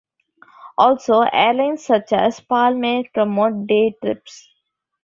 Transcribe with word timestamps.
Also, 0.79 1.19
airlines 1.21 1.85
such 1.85 2.11
as 2.11 2.39
Palmair 2.39 3.03
promote 3.13 3.67
day 3.67 3.95
trips. 4.01 4.49